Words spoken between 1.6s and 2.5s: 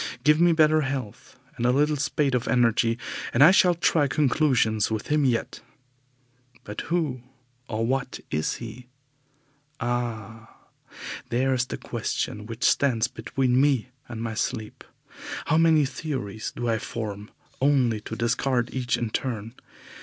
a little spate of